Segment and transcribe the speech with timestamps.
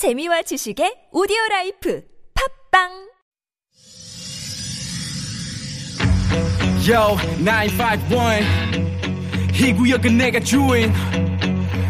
[0.00, 2.00] 재미와 지식의 오디오 라이프
[2.72, 2.88] 팟빵
[6.88, 8.40] Yo, 951.
[9.60, 10.90] 이 구역은 내가 주인.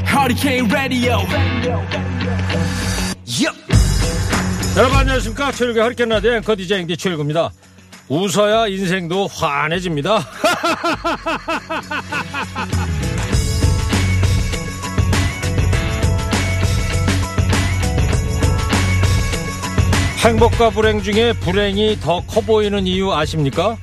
[0.08, 1.18] Hurricane Radio.
[3.30, 3.54] Yup.
[4.77, 7.52] 여러분 안녕하십니까 최일구 허리케인 라디오 앵커 DJ 앵디 최일구입니다
[8.08, 10.18] 웃어야 인생도 환해집니다
[20.22, 23.76] 행복과 불행 중에 불행이 더 커 보이는 이유 아십니까?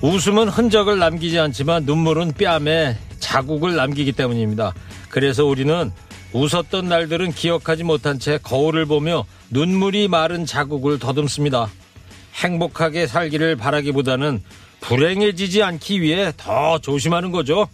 [0.00, 4.72] 웃음은 흔적을 남기지 않지만 눈물은 뺨에 자국을 남기기 때문입니다.
[5.08, 5.90] 그래서 우리는
[6.32, 11.68] 웃었던 날들은 기억하지 못한 채 거울을 보며 눈물이 마른 자국을 더듬습니다.
[12.34, 14.42] 행복하게 살기를 바라기보다는
[14.80, 17.66] 불행해지지 않기 위해 더 조심하는 거죠.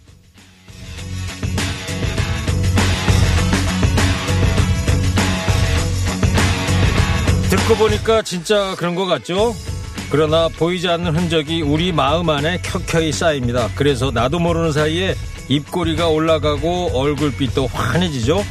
[7.65, 9.55] 듣고 보니까 진짜 그런 것 같죠?
[10.11, 13.71] 그러나 보이지 않는 흔적이 우리 마음 안에 켜켜이 쌓입니다.
[13.73, 15.15] 그래서 나도 모르는 사이에
[15.49, 18.45] 입꼬리가 올라가고 얼굴빛도 환해지죠?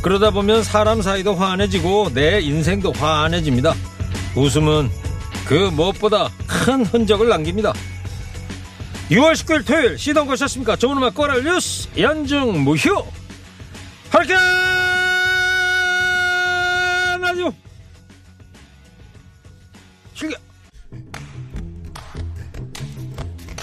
[0.00, 3.74] 그러다 보면 사람 사이도 환해지고 내 인생도 환해집니다.
[4.36, 4.90] 웃음은
[5.44, 7.72] 그 무엇보다 큰 흔적을 남깁니다.
[9.10, 10.76] 6월 19일 토요일 시동 거셨습니까?
[10.76, 13.04] 좋은 음악 꼬랄 뉴스 연중 무휴
[14.10, 14.28] 하리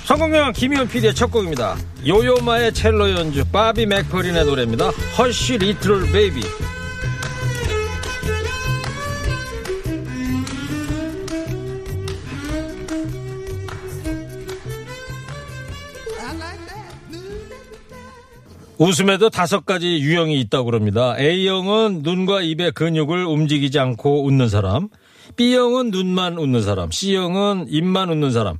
[0.10, 1.78] 성공영 김희원 PD의 첫 곡입니다.
[2.08, 4.90] 요요마의 첼로 연주 바비 맥퍼린의 노래입니다.
[4.90, 6.42] Hush Little Baby
[18.80, 21.20] 웃음에도 다섯 가지 유형이 있다고 그럽니다.
[21.20, 24.90] A형은 눈과 입의 근육을 움직이지 않고 웃는 사람,
[25.36, 28.58] B형은 눈만 웃는 사람, C형은 입만 웃는 사람,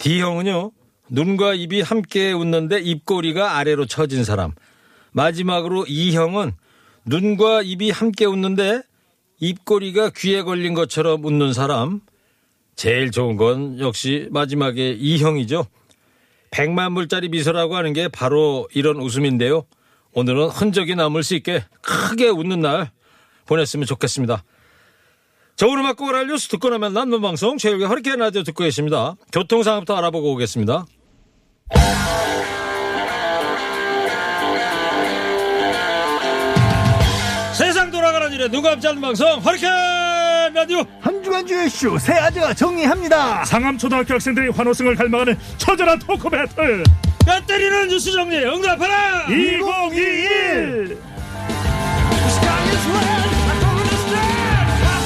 [0.00, 0.72] D형은요,
[1.10, 4.52] 눈과 입이 함께 웃는데 입꼬리가 아래로 처진 사람,
[5.12, 6.52] 마지막으로 E형은
[7.04, 8.82] 눈과 입이 함께 웃는데
[9.40, 12.00] 입꼬리가 귀에 걸린 것처럼 웃는 사람,
[12.76, 15.66] 제일 좋은 건 역시 마지막에 E형이죠.
[16.50, 19.66] 100만 불짜리 미소라고 하는 게 바로 이런 웃음인데요.
[20.12, 22.90] 오늘은 흔적이 남을 수 있게 크게 웃는 날
[23.46, 24.44] 보냈으면 좋겠습니다.
[25.60, 29.16] 저울 음악 꼬라 뉴스 듣고 나면 남는 방송 최일의 허리케인 라디오 듣고 계십니다.
[29.30, 30.86] 교통 상황부터 알아보고 오겠습니다.
[37.52, 39.70] 세상 돌아가는 일에 누가 앞지 않는 방송 허리케인
[40.54, 43.44] 라디오 한 주간 주의 쇼새 아재가 정리합니다.
[43.44, 46.84] 상암초등학교 학생들이 환호성을 갈망하는 처절한 토크 배틀
[47.26, 51.09] 뼈 때리는 뉴스 정리 응답하라 2021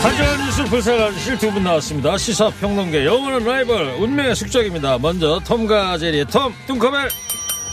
[0.04, 2.19] 한주간 뉴스 불사가실 두 분 나왔습니다.
[2.19, 4.98] 시사평론계 영원한 라이벌 운명의 숙적입니다.
[4.98, 7.09] 먼저 톰과 제리의 톰 뚱커벨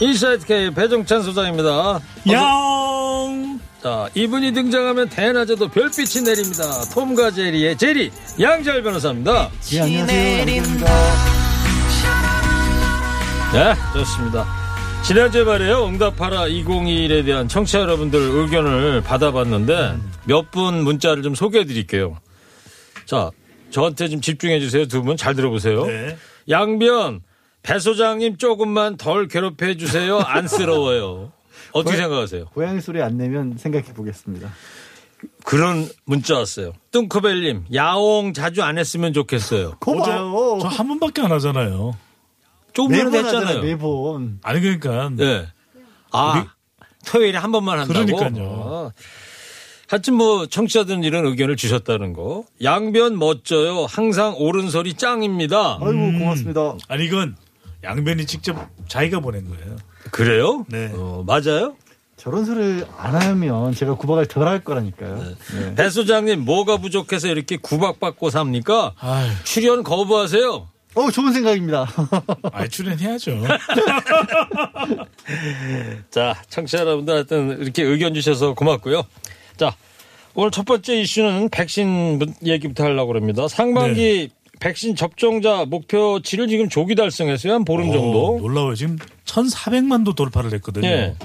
[0.00, 2.00] 인사이트 K 배종찬 소장입니다.
[2.30, 6.62] 양 자, 이분이 등장하면 대낮에도 별빛이 내립니다.
[6.94, 8.10] 톰과 제리의 제리
[8.40, 9.50] 양지열 변호사입니다.
[9.72, 10.46] 예, 안녕하세요.
[13.52, 14.61] 네, 좋습니다.
[15.06, 15.86] 지난주에 말이에요.
[15.86, 22.18] 응답하라 2021에 대한 청취자 여러분들 의견을 받아봤는데 몇 분 문자를 좀 소개해 드릴게요.
[23.04, 23.30] 자,
[23.70, 24.86] 저한테 좀 집중해 주세요.
[24.86, 25.86] 두 분 잘 들어보세요.
[25.86, 26.16] 네.
[26.48, 27.20] 양변,
[27.62, 30.18] 배 소장님 조금만 덜 괴롭혀 주세요.
[30.18, 31.32] 안쓰러워요.
[31.72, 32.46] 어떻게 생각하세요?
[32.54, 34.50] 고양이 소리 안 내면 생각해 보겠습니다.
[35.44, 36.72] 그런 문자 왔어요.
[36.92, 39.76] 뚱커벨님, 야옹 자주 안 했으면 좋겠어요.
[39.80, 40.58] 고마워.
[40.60, 41.96] 저 한 번밖에 안 하잖아요
[42.72, 43.62] 조금 전에 했잖아요.
[43.62, 44.38] 매번.
[44.42, 45.46] 아니 그러니까 네.
[46.12, 46.46] 아,
[47.06, 48.04] 토요일에 한 번만 한다고?
[48.04, 48.44] 그러니까요.
[48.48, 48.92] 어.
[49.88, 52.44] 하여튼 뭐 청취자들은 이런 의견을 주셨다는 거.
[52.62, 53.84] 양변 멋져요.
[53.84, 55.78] 항상 옳은 소리 짱입니다.
[55.82, 56.76] 아이고 고맙습니다.
[56.88, 57.36] 아니 이건
[57.84, 58.56] 양변이 직접
[58.88, 59.76] 자기가 보낸 거예요
[60.12, 60.64] 그래요?
[60.68, 60.90] 네.
[60.94, 61.76] 어, 맞아요?
[62.16, 65.16] 저런 소리를 안 하면 제가 구박을 덜 할 거라니까요.
[65.58, 65.74] 네.
[65.74, 68.94] 배 소장님 뭐가 부족해서 이렇게 구박받고 삽니까?
[68.98, 70.68] 아유 출연 거부하세요.
[70.94, 71.88] 어 좋은 생각입니다.
[72.52, 73.42] 아이 출연해야죠
[76.10, 79.02] 자, 청취자 여러분들 하여튼 이렇게 의견 주셔서 고맙고요.
[79.56, 79.74] 자,
[80.34, 83.48] 오늘 첫 번째 이슈는 백신 문- 얘기부터 하려고 합니다.
[83.48, 84.30] 상반기
[84.60, 87.54] 백신 접종자 목표치를 지금 조기 달성했어요.
[87.54, 88.34] 한 보름 정도.
[88.34, 91.16] 오, 놀라워요 지금 1400만 도 돌파를 했거든요 예.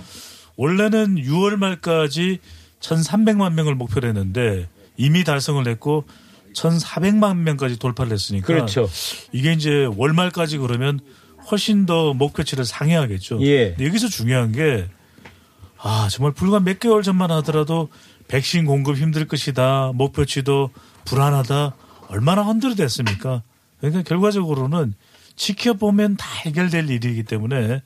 [0.56, 2.40] 원래는 6월 말까지
[2.80, 6.06] 1300만 명을 목표로 했는데 이미 달성을 했고
[6.54, 8.90] 1,400만 명까지 돌파를 했으니까 그렇죠.
[9.32, 11.00] 이게 이제 월말까지 그러면
[11.50, 13.40] 훨씬 더 목표치를 상회하겠죠.
[13.42, 13.76] 예.
[13.80, 14.88] 여기서 중요한 게
[15.78, 17.90] 아, 정말 불과 몇 개월 전만 하더라도
[18.28, 19.92] 백신 공급 힘들 것이다.
[19.94, 20.72] 목표치도
[21.06, 21.76] 불안하다.
[22.10, 23.44] 얼마나 흔들어댔습니까?
[23.80, 24.94] 그러니까 결과적으로는
[25.36, 27.82] 지켜보면 다 해결될 일이기 때문에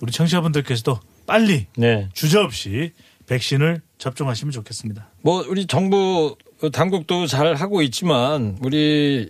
[0.00, 2.08] 우리 청취자분들께서도 빨리 네.
[2.12, 2.92] 주저없이
[3.26, 5.08] 백신을 접종하시면 좋겠습니다.
[5.22, 6.36] 뭐 우리 정부
[6.70, 9.28] 당국도 잘 하고 있지만 우리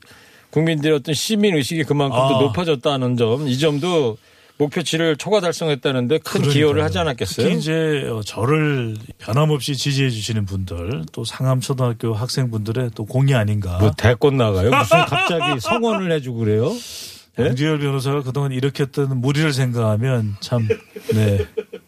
[0.50, 2.40] 국민들의 어떤 시민 의식이 그만큼 또 아.
[2.42, 4.16] 높아졌다는 점, 이 점도
[4.56, 6.84] 목표치를 초과 달성했다는데 큰 기여를 그러니까요.
[6.84, 7.46] 하지 않았겠어요?
[7.46, 13.78] 특히 이제 어, 저를 변함없이 지지해 주시는 분들 또 상암 초등학교 학생분들의 또 공이 아닌가.
[13.78, 14.70] 뭐 대권 나가요?
[14.70, 16.72] 무슨 갑자기 성원을 해주고 그래요?
[17.40, 17.46] 예?
[17.46, 20.68] 양지열 변호사가 그동안 일으켰던 무리를 생각하면 참
[21.14, 21.44] 네,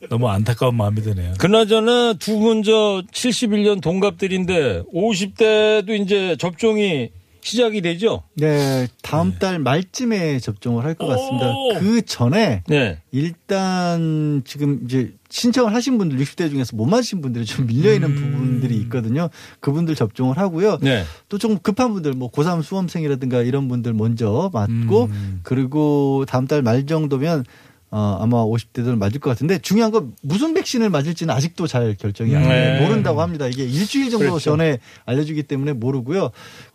[0.09, 1.35] 너무 안타까운 마음이 드네요.
[1.39, 7.11] 그나저나 두 분 저 71년 동갑들인데 50대도 이제 접종이
[7.41, 8.25] 시작이 되죠?
[8.35, 11.51] 네, 다음 달 말쯤에 접종을 할 것 같습니다.
[11.55, 11.75] 오!
[11.79, 12.99] 그 전에 네.
[13.13, 18.77] 일단 지금 이제 신청을 하신 분들 60대 중에서 못 맞으신 분들이 좀 밀려 있는 부분들이
[18.83, 19.29] 있거든요.
[19.61, 20.79] 그분들 접종을 하고요.
[20.83, 21.05] 네.
[21.29, 25.41] 또좀 급한 분들 뭐 고3 수험생이라든가 이런 분들 먼저 맞고 음.
[25.45, 27.45] 그리고 다음 달 말 정도면
[27.91, 32.43] 어, 아마 50대들 맞을 것 같은데 중요한 건 무슨 백신을 맞을지는 아직도 잘 결정이 안
[32.49, 32.81] 네.
[32.81, 33.47] 모른다고 합니다.
[33.47, 34.41] 이게 일주일 정도 그렇죠.
[34.41, 36.31] 전에 알려주기 때문에 모르고요.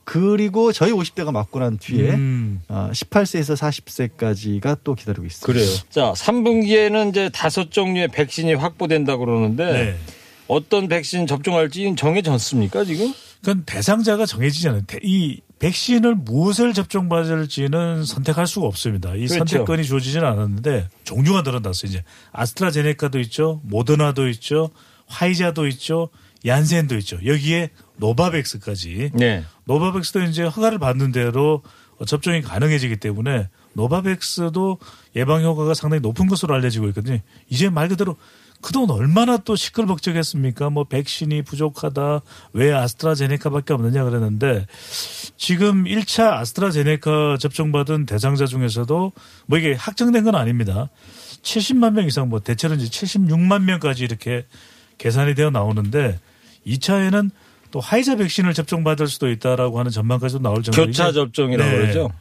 [0.05, 2.61] 그리고 저희 50대가 맞고 난 뒤에 음.
[2.69, 5.45] 어, 18세에서 40세까지가 또 기다리고 있습니다.
[5.45, 5.69] 그래요.
[5.89, 9.95] 자, 3분기에는 이제 다섯 종류의 백신이 확보된다 그러는데 네.
[10.47, 13.13] 어떤 백신 접종할지 정해졌습니까, 지금?
[13.41, 14.83] 그건 대상자가 정해지잖아요.
[14.87, 19.13] 대- 이 백신을 무엇을 접종받을지는 선택할 수가 없습니다.
[19.13, 19.37] 이 그렇죠.
[19.37, 21.89] 선택권이 주어지지는 않았는데 종류가 늘어났어요.
[21.89, 24.71] 이제 아스트라제네카도 있죠, 모더나도 있죠,
[25.05, 26.09] 화이자도 있죠,
[26.47, 27.19] 얀센도 있죠.
[27.23, 29.11] 여기에 노바백스까지.
[29.13, 29.43] 네.
[29.65, 31.61] 노바백스도 이제 허가를 받는 대로
[32.07, 34.79] 접종이 가능해지기 때문에 노바백스도
[35.15, 37.19] 예방 효과가 상당히 높은 것으로 알려지고 있거든요.
[37.49, 38.17] 이제 말 그대로
[38.61, 40.69] 그동안 얼마나 또 시끌벅적했습니까?
[40.69, 42.21] 뭐 백신이 부족하다.
[42.53, 44.65] 왜 아스트라제네카밖에 없느냐 그랬는데
[45.37, 49.11] 지금 1차 아스트라제네카 접종받은 대상자 중에서도
[49.47, 50.89] 뭐 이게 확정된 건 아닙니다.
[51.41, 54.45] 70만 명 이상 뭐 대체로 이제 76만 명까지 이렇게
[54.97, 56.19] 계산이 되어 나오는데
[56.67, 57.31] 2차에는
[57.71, 61.77] 또 화이자 백신을 접종받을 수도 있다라고 하는 전망까지도 나올 정도로 교차 접종이라고 네.
[61.77, 62.11] 그러죠.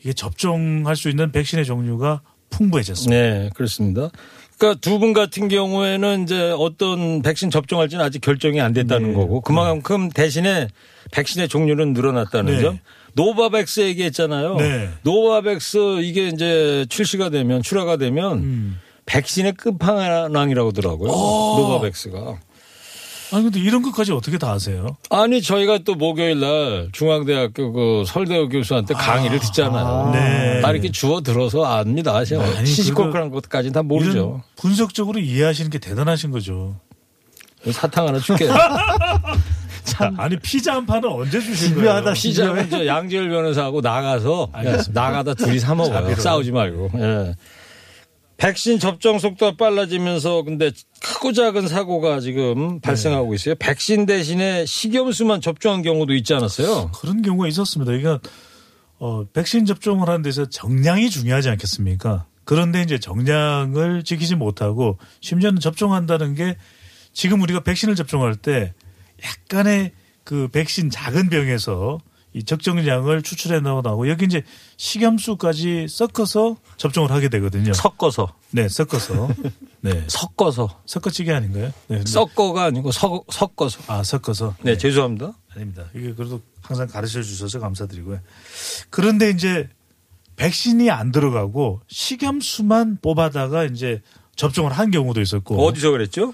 [0.00, 2.20] 이게 접종할 수 있는 백신의 종류가
[2.50, 3.20] 풍부해졌습니다.
[3.20, 4.10] 네, 그렇습니다.
[4.58, 9.14] 그러니까 두 분 같은 경우에는 이제 어떤 백신 접종할지는 아직 결정이 안 됐다는 네.
[9.14, 10.68] 거고 그만큼 대신에
[11.12, 12.60] 백신의 종류는 늘어났다는 네.
[12.60, 12.78] 점.
[13.14, 14.56] 노바백스 얘기했잖아요.
[14.56, 14.90] 네.
[15.02, 18.80] 노바백스 이게 이제 출시가 되면 출하가 되면 음.
[19.06, 21.10] 백신의 끝판왕이라고 하더라고요.
[21.10, 21.58] 어.
[21.60, 22.40] 노바백스가.
[23.32, 24.96] 아니 근데 이런 것까지 어떻게 다 아세요?
[25.10, 29.86] 아니 저희가 또 목요일 날 중앙대학교 그 설대호 교수한테 강의를 듣잖아요.
[29.86, 30.10] 아.
[30.12, 30.60] 네.
[30.60, 32.24] 다 이렇게 주워 들어서 압니다.
[32.24, 34.42] 시시콜콜한 것까지는 다 모르죠.
[34.56, 36.76] 분석적으로 이해하시는 게 대단하신 거죠.
[37.70, 38.52] 사탕 하나 줄게요.
[40.16, 41.80] 아니 피자 한 판은 언제 주신 거예요?
[41.80, 45.00] 집요하다, 피자는 저 양지열 변호사하고 나가서 알겠습니다.
[45.00, 46.14] 나가다 둘이 사 먹어요.
[46.14, 46.90] 싸우지 말고.
[46.98, 47.34] 예.
[48.38, 50.70] 백신 접종 속도가 빨라지면서 근데
[51.02, 53.56] 크고 작은 사고가 지금 발생하고 있어요.
[53.56, 56.92] 백신 대신에 식염수만 접종한 경우도 있지 않았어요?
[56.92, 57.90] 그런 경우가 있었습니다.
[57.90, 58.20] 그러니까
[59.00, 62.26] 어, 백신 접종을 하는 데서 정량이 중요하지 않겠습니까?
[62.44, 66.56] 그런데 이제 정량을 지키지 못하고 심지어는 접종한다는 게
[67.12, 68.72] 지금 우리가 백신을 접종할 때
[69.24, 69.92] 약간의
[70.22, 71.98] 그 백신 작은 병에서
[72.34, 74.42] 이 적정량을 추출해 넣어나고 여기 이제
[74.76, 77.72] 식염수까지 섞어서 접종을 하게 되거든요.
[77.72, 78.34] 섞어서.
[78.50, 79.28] 네, 섞어서.
[79.80, 80.04] 네.
[80.08, 80.82] 섞어서.
[80.86, 81.72] 섞어찌개 아닌가요?
[81.88, 82.02] 네.
[82.04, 83.80] 섞어가 아니고 섞, 섞어서.
[83.86, 84.54] 아, 섞어서.
[84.62, 85.32] 네, 죄송합니다.
[85.54, 85.86] 아닙니다.
[85.94, 88.20] 이게 그래도 항상 가르쳐 주셔서 감사드리고요.
[88.90, 89.68] 그런데 이제
[90.36, 94.02] 백신이 안 들어가고 식염수만 뽑아다가 이제
[94.36, 96.32] 접종을 한 경우도 있었고 어디서 그랬죠?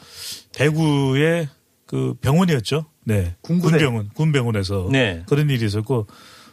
[0.52, 1.48] 대구의
[1.86, 2.84] 그 병원이었죠.
[3.04, 3.34] 네.
[3.42, 3.78] 군부대.
[3.78, 5.22] 군병원, 군병원에서 네.
[5.26, 6.06] 그런 일이 있었고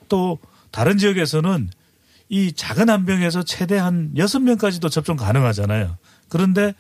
[0.10, 0.40] 또
[0.72, 1.70] 다른 지역에서는
[2.30, 5.98] 이 작은 한 병에서 최대 한 여섯 명까지도 접종 가능하잖아요.
[6.30, 6.74] 그런데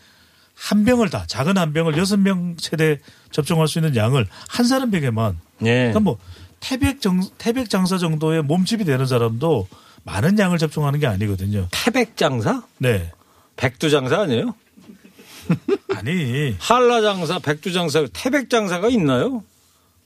[0.55, 2.99] 한 병을 다 작은 한 병을 여섯 명 최대
[3.31, 5.73] 접종할 수 있는 양을 한 사람에게만 네.
[5.75, 6.17] 그러니까 뭐
[6.59, 9.67] 태백 정 태백 장사 정도의 몸집이 되는 사람도
[10.03, 11.67] 많은 양을 접종하는 게 아니거든요.
[11.71, 12.63] 태백 장사?
[12.77, 13.11] 네.
[13.55, 14.55] 백두 장사 아니에요?
[15.95, 19.43] 아니 한라 장사, 백두 장사, 태백 장사가 있나요?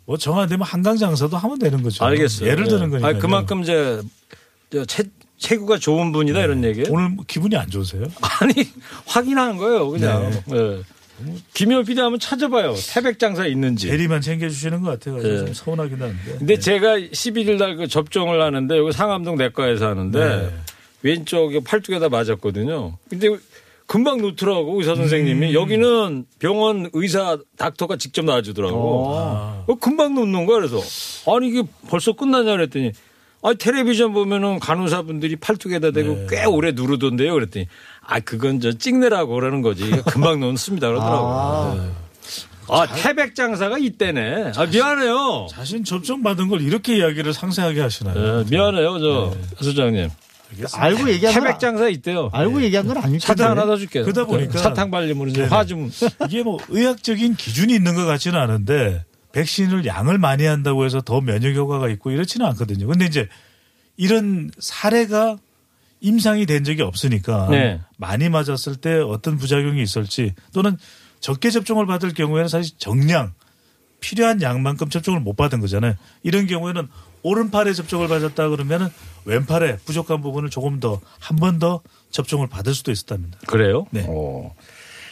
[0.05, 2.03] 뭐 정한되면 한강 장사도 하면 되는 거죠.
[2.05, 2.49] 알겠어요.
[2.49, 2.89] 예를 드는 예.
[2.89, 3.07] 거니까.
[3.07, 4.01] 아니, 그만큼 이제
[4.71, 5.03] 저 체,
[5.37, 6.87] 체구가 좋은 분이다 이런 얘기예요.
[6.91, 8.03] 오늘 뭐 기분이 안 좋으세요?
[8.41, 8.53] 아니
[9.05, 10.31] 확인하는 거예요, 그냥.
[10.47, 10.55] 네.
[10.57, 10.81] 예.
[11.53, 12.75] 김효 PD 한번 찾아봐요.
[12.93, 13.87] 태백 장사 있는지.
[13.87, 15.21] 대리만 챙겨주시는 것 같아요.
[15.23, 15.37] 네.
[15.45, 16.17] 좀 서운하긴 한데.
[16.39, 20.49] 근데 제가 11일 날 그 접종을 하는데 여기 상암동 내과에서 하는데 네.
[21.03, 22.97] 왼쪽에 팔뚝에다 맞았거든요.
[23.09, 23.29] 근데
[23.87, 28.77] 금방 놓더라고 의사 선생님이 여기는 병원 의사 닥터가 직접 놔주더라고.
[29.67, 30.79] 어, 금방 놓는 거야 그래서
[31.31, 32.91] 아니 이게 벌써 끝나냐 그랬더니
[33.43, 37.67] 아 텔레비전 보면은 간호사분들이 팔뚝에다 대고 꽤 오래 누르던데요 그랬더니
[38.01, 41.79] 아 그건 저 찍느라고 그러는 거지 금방 놓습니다 그러더라고.
[41.79, 41.89] 네.
[42.67, 44.53] 아 태백 장사가 이때네.
[44.55, 45.45] 아 미안해요.
[45.51, 48.43] 자신 접종 받은 걸 이렇게 이야기를 상세하게 하시나요?
[48.43, 50.09] 네, 미안해요 저 소장님.
[50.73, 52.29] 알고 얘기한 건 태백 장사 있대요.
[52.31, 53.25] 알고 얘기한 건 아닐 텐데.
[53.25, 54.03] 사탕 하나 더 줄게요.
[54.03, 55.49] 그러다 보니까 사탕 발림으로 이제 네네.
[55.49, 55.91] 화 좀.
[56.27, 61.55] 이게 뭐 의학적인 기준이 있는 것 같지는 않은데 백신을 양을 많이 한다고 해서 더 면역
[61.55, 62.87] 효과가 있고 이렇지는 않거든요.
[62.87, 63.27] 근데 이제
[63.97, 65.37] 이런 사례가
[66.01, 67.81] 임상이 된 적이 없으니까 네.
[67.97, 70.77] 많이 맞았을 때 어떤 부작용이 있을지 또는
[71.19, 73.33] 적게 접종을 받을 경우에는 사실 정량
[73.99, 75.95] 필요한 양만큼 접종을 못 받은 거잖아요.
[76.21, 76.87] 이런 경우에는
[77.23, 78.89] 오른팔에 접종을 받았다 그러면은
[79.25, 83.37] 왼팔에 부족한 부분을 조금 더 한 번 더 접종을 받을 수도 있었답니다.
[83.47, 83.85] 그래요?
[83.91, 84.05] 네.
[84.07, 84.53] 어.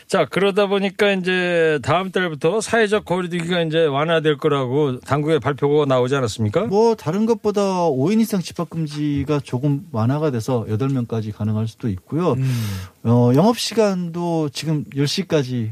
[0.08, 6.66] 자, 그러다 보니까 이제 다음 달부터 사회적 거리두기가 이제 완화될 거라고 당국의 발표가 나오지 않았습니까?
[6.68, 12.36] 뭐 다른 것보다 5인 이상 집합 금지가 조금 완화가 돼서 8명까지 가능할 수도 있고요.
[13.04, 15.72] 어, 영업 시간도 지금 10시까지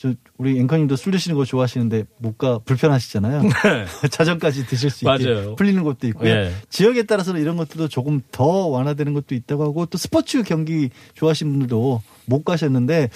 [0.00, 3.42] 저 우리 앵커님도 술 드시는 거 좋아하시는데 못가 불편하시잖아요.
[4.10, 5.30] 자정까지 드실 수 있게 네.
[5.34, 5.56] 맞아요.
[5.56, 6.30] 풀리는 것도 있고요.
[6.30, 6.54] 예.
[6.70, 12.00] 지역에 따라서는 이런 것들도 조금 더 완화되는 것도 있다고 하고 또 스포츠 경기 좋아하시는 분들도
[12.24, 13.10] 못 가셨는데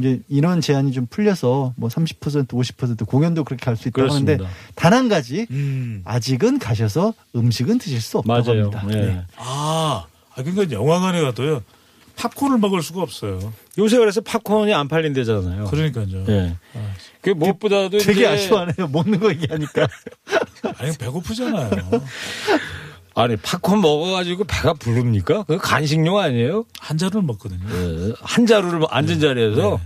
[0.00, 4.32] 이제 인원 제한이 좀 풀려서 뭐 30% 50% 공연도 그렇게 갈 수 있다고 그렇습니다.
[4.32, 6.02] 하는데 단 한 가지 음.
[6.04, 8.70] 아직은 가셔서 음식은 드실 수 없다고 맞아요.
[8.74, 8.84] 합니다.
[8.98, 9.06] 예.
[9.06, 9.22] 네.
[9.36, 11.62] 아, 아, 그러니까 영화관에 가도요.
[12.16, 13.52] 팝콘을 먹을 수가 없어요.
[13.78, 15.64] 요새 그래서 팝콘이 안 팔린대잖아요.
[15.66, 16.24] 그러니까요.
[16.28, 16.56] 예.
[17.20, 18.88] 그 무엇보다도 되게 이제 아쉬워하네요.
[18.88, 19.88] 먹는 거 얘기하니까.
[20.78, 21.70] 아니 배고프잖아요.
[23.16, 25.44] 아니 팝콘 먹어가지고 배가 부릅니까?
[25.44, 26.64] 그 간식용 아니에요?
[26.80, 27.60] 한 잔을 먹거든요.
[27.70, 28.12] 예.
[28.20, 29.80] 한 자루를 앉은 자리에서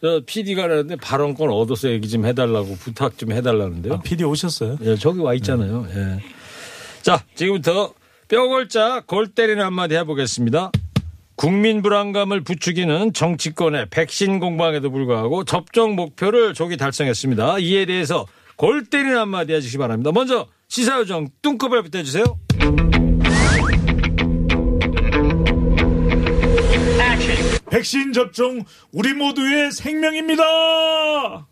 [0.00, 3.94] 저 PD가 그러는데 발언권 얻어서 얘기 좀 해달라고 부탁 좀 해달라는데요.
[3.94, 4.78] 아, PD 오셨어요?
[4.82, 5.86] 예, 저기 와 있잖아요.
[5.94, 6.20] 예.
[7.02, 7.92] 자, 지금부터
[8.28, 10.70] 뼈골자 골 때리는 한마디 해보겠습니다.
[11.36, 17.58] 국민 불안감을 부추기는 정치권의 백신 공방에도 불구하고 접종 목표를 조기 달성했습니다.
[17.60, 20.12] 이에 대해서 골 때리는 한마디 해주시기 바랍니다.
[20.12, 22.24] 먼저 시사요정 뚱커벨부터 해주세요.
[27.70, 28.62] 백신 접종
[28.92, 30.42] 우리 모두의 생명입니다.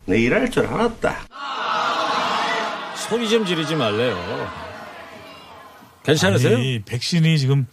[0.04, 1.16] 내 일할 줄 알았다.
[2.94, 4.50] 소리 좀 지르지 말래요.
[6.04, 6.56] 괜찮으세요?
[6.56, 7.66] 아니, 백신이 지금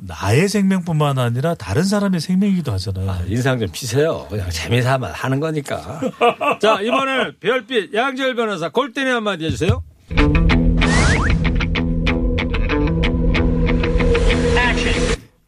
[0.00, 3.16] 나의 생명뿐만 아니라 다른 사람의 생명이기도 하잖아요.
[3.28, 4.26] 인상 좀 피세요.
[4.28, 6.00] 그냥 재미삼아 하는 거니까.
[6.60, 9.82] 자, 이번엔 별빛 양재열 변호사 골대리 한마디 해주세요.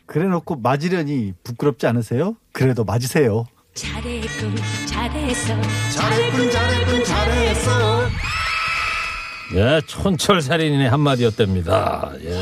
[0.07, 2.35] 그래 놓고 맞으려니 부끄럽지 않으세요?
[2.53, 3.47] 그래도 맞으세요.
[3.75, 5.61] 잘했군 잘했어
[5.95, 8.09] 잘했군, 잘했군, 잘했어.
[9.55, 12.13] 예, 촌철살인의 한마디였답니다.
[12.25, 12.39] 예.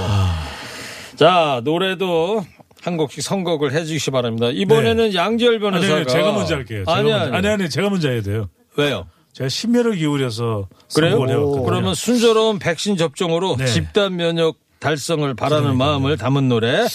[1.16, 2.44] 자, 노래도
[2.82, 4.48] 한 곡씩 선곡을 해 주시기 바랍니다.
[4.52, 5.96] 이번에는 양재열 아니, 변호사가.
[5.96, 6.84] 아니, 제가 먼저 할게요.
[6.86, 7.24] 제가 아니, 먼저.
[7.26, 7.36] 아니.
[7.36, 8.48] 아니, 아니, 제가 먼저 해야 돼요.
[8.76, 9.06] 왜요?
[9.32, 11.20] 제가 심혈을 기울여서 그래요?
[11.62, 13.66] 그러면 순조로운 백신 접종으로 네.
[13.66, 15.90] 집단 면역 달성을 바라는 그러니까요.
[15.90, 16.86] 마음을 담은 노래.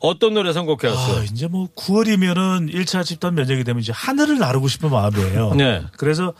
[0.00, 1.20] 어떤 노래 선곡해 왔어요?
[1.20, 5.54] 아, 이제 뭐 9월이면은 1차 집단 면역이 되면 이제 하늘을 나르고 싶은 마음이에요.
[5.58, 5.82] 네.
[5.96, 6.34] 그래서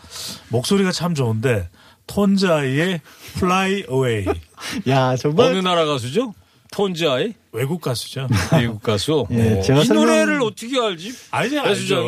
[0.49, 1.67] 목소리가 참 좋은데
[2.07, 3.01] 톤자이의
[3.37, 4.25] Fly Away
[4.87, 5.47] 야, 정말.
[5.47, 6.33] 어느 나라 가수죠?
[6.71, 7.33] 톤즈 아이?
[7.51, 8.27] 외국 가수죠.
[8.59, 9.25] 미국 가수.
[9.31, 9.61] 예, 어.
[9.61, 11.13] 제가 이 설명- 노래를 어떻게 알지?
[11.31, 11.59] 배수정이?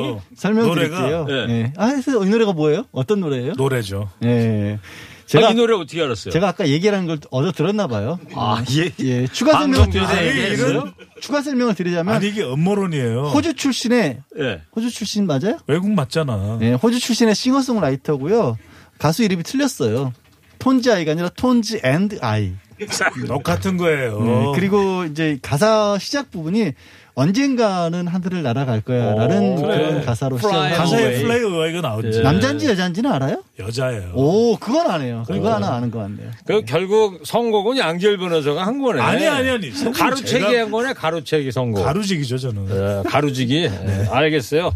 [0.08, 0.22] 알죠.
[0.36, 1.24] 설명드릴게요.
[1.26, 1.74] 노래가, 예.
[1.78, 2.86] 아, 그래서 이 노래가 뭐예요?
[2.92, 3.54] 어떤 노래예요?
[3.58, 4.10] 노래죠.
[4.24, 4.80] 예.
[5.26, 6.32] 제가 제가 이 노래 어떻게 알았어요?
[6.32, 8.20] 제가 아까 얘기하는 걸 얻어 들었나 봐요.
[8.36, 8.92] 아, 예.
[9.00, 10.94] 예, 추가 방금 설명을 드리자면?
[11.22, 13.24] 추가 설명을 드리자면 아니 이게 음모론이에요.
[13.34, 14.62] 호주 출신의 예.
[14.76, 15.58] 호주 출신 맞아요?
[15.68, 16.58] 외국 맞잖아.
[16.60, 18.58] 네, 호주 출신의 싱어송라이터고요.
[19.00, 20.14] 가수 이름이 틀렸어요.
[20.60, 22.54] Tones I가 아니라 Tones and I.
[23.28, 24.20] 똑같은 거예요.
[24.22, 26.74] 네, 그리고 이제 가사 시작 부분이
[27.14, 30.02] 언젠가는 하늘을 날아갈 거야라는 오, 그런 그래.
[30.06, 30.50] 가사로 시작.
[30.52, 31.22] 가사에.
[31.22, 32.20] Fly away가 나오지.
[32.20, 32.22] 예.
[32.22, 33.44] 남자인지 여자인지는 알아요?
[33.60, 34.14] 여자예요.
[34.16, 35.24] 오, 그건 아네요.
[35.28, 36.32] 그거 하나 아는 것 같네요.
[36.46, 39.02] 그 결국 선곡은 양지열 변호사가 한 거네.
[39.02, 39.72] 아니, 아니, 아니.
[39.72, 41.84] 선곡은 가로채기 제가- 한 거네, 가로채기 선곡.
[41.84, 42.68] 가루지기죠 저는.
[43.06, 43.64] 예, 가루지기.
[43.66, 44.72] 예, 알겠어요.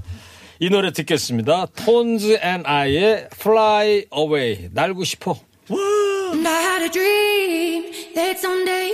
[0.60, 1.68] 이 노래 듣겠습니다.
[1.76, 4.70] 톤즈 앤 아이의 Fly Away.
[4.74, 5.38] 날고 싶어.
[5.70, 8.91] I had a dream that someday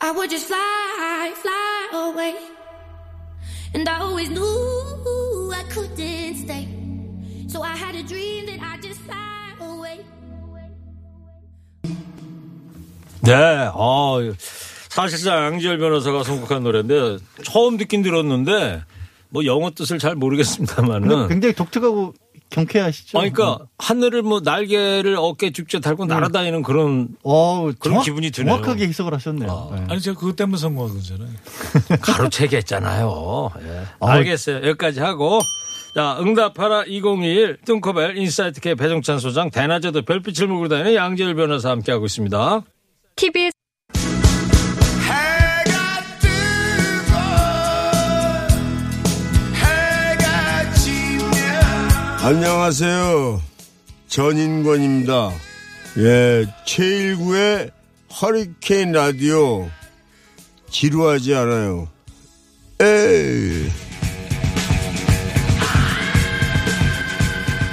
[0.00, 2.34] I would just fly, fly away.
[3.74, 6.68] And I always knew I couldn't stay.
[7.48, 10.00] So I had a dream that I'd just fly away.
[13.22, 14.34] 네, 아,
[14.88, 18.82] 사실상 양지열 변호사가 선곡한 노래인데 처음 듣긴 들었는데
[19.30, 22.14] 뭐 영어 뜻을 잘 모르겠습니다만은 굉장히 독특하고
[22.54, 23.18] 경쾌하시죠?
[23.18, 28.56] 그러니까 하늘을 뭐 날개를 어깨 쭉쭉 달고 날아다니는 그런 어, 그런 기분이 드네요.
[28.56, 29.72] 정확하게 해석을 하셨네요.
[29.74, 29.84] 네.
[29.88, 31.28] 아니 제가 그것 때문에 선거한 거잖아요.
[32.00, 33.50] 가로채기 했잖아요.
[33.60, 33.82] 예.
[34.00, 34.56] 알겠어요.
[34.68, 35.40] 여기까지 하고
[35.94, 42.62] 자 응답하라 2021 뚱커벨 인사이트K 배정찬 소장 대낮에도 별빛을 물고 다니는 양재열 변호사 함께하고 있습니다.
[43.16, 43.52] TBS
[52.26, 53.42] 안녕하세요.
[54.08, 55.30] 전인권입니다.
[55.98, 57.70] 예, 최일구의
[58.18, 59.68] 허리케인 라디오.
[60.70, 61.86] 지루하지 않아요.
[62.80, 63.68] 에이.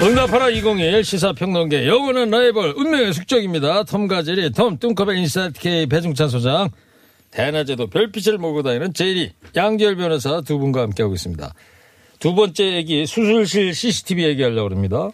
[0.01, 3.86] 응답하라 2021 시사평론계 영원한 라이벌 운명의 숙적입니다.
[3.85, 6.70] 톰과 제리 톰 뚱커벨 인사이트K 배종찬 소장
[7.31, 11.53] 대낮에도 별빛을 몰고 다니는 제리 양지열 변호사 두 분과 함께하고 있습니다.
[12.21, 15.09] 두 번째 얘기 수술실 CCTV 얘기하려고 합니다.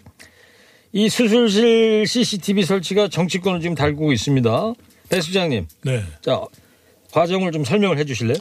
[0.92, 4.74] 이 수술실 CCTV 설치가 정치권을 지금 달구고 있습니다.
[5.10, 6.04] 배 수장님, 네.
[6.22, 6.42] 자
[7.14, 8.36] 과정을 좀 설명을 해 주실래요?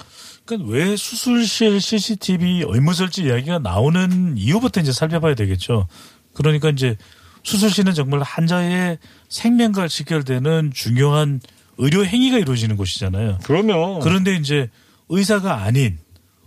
[0.45, 5.87] 그러니까 왜 수술실 CCTV 의무 설치 이야기가 나오는 이유부터 이제 살펴봐야 되겠죠.
[6.35, 6.97] 그러니까 이제
[7.45, 11.41] 수술실은 정말 환자의 생명과 직결되는 중요한
[11.79, 13.39] 의료 행위가 이루어지는 곳이잖아요.
[13.45, 14.71] 그러면 그런데 이제
[15.09, 15.99] 의사가 아닌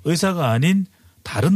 [0.03, 0.85] 의사가 아닌
[1.23, 1.55] 다른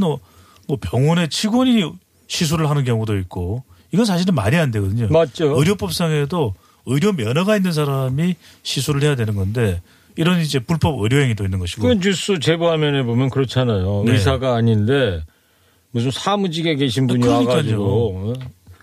[0.67, 1.83] 뭐, 뭐 병원의 직원이
[2.27, 5.07] 시술을 하는 경우도 있고 이건 사실은 말이 안 되거든요.
[5.09, 5.57] 맞죠.
[5.57, 6.55] 의료법상에도
[6.85, 9.81] 의료 면허가 있는 사람이 시술을 해야 되는 건데
[10.15, 11.87] 이런 이제 불법 의료 행위도 있는 것이고.
[11.87, 14.03] 그 뉴스 제보 화면에 보면 그렇잖아요.
[14.05, 14.13] 네.
[14.13, 15.21] 의사가 아닌데
[15.91, 17.55] 무슨 사무직에 계신 분이 그러니까요.
[17.55, 17.83] 와가지고
[18.15, 18.33] 어?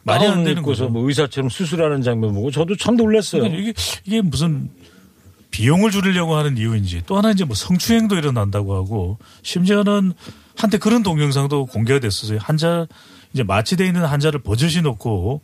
[0.02, 0.88] 말이 안 되는 거죠.
[0.88, 3.42] 뭐 의사처럼 수술하는 장면 보고 저도 참 놀랐어요.
[3.42, 4.70] 그러니까 이게 이게 무슨
[5.50, 10.14] 비용을 줄이려고 하는 이유인지 또 하나 이제 뭐 성추행도 일어난다고 하고 심지어는
[10.60, 12.38] 한때 그런 동영상도 공개가 됐었어요.
[12.40, 12.86] 환자
[13.32, 15.40] 이제 마취돼 있는 환자를 버젓이 놓고